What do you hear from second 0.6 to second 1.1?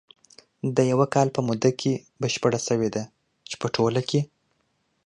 د یوه